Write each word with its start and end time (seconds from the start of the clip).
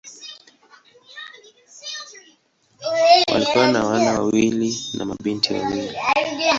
Walikuwa 3.27 3.63
wana 3.65 3.83
wawili 3.83 4.75
na 4.93 5.05
mabinti 5.05 5.53
wawili. 5.53 5.97